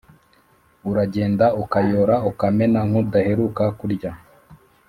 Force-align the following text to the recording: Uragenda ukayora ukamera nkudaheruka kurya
Uragenda 0.89 1.45
ukayora 1.61 2.15
ukamera 2.29 2.79
nkudaheruka 2.87 3.63
kurya 3.79 4.11